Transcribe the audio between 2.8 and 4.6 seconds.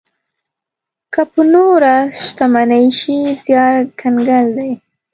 شي زيار کنګال